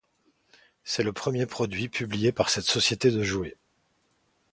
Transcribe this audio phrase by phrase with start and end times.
[0.83, 3.55] C'est le premier produit publié par cette société de jouets.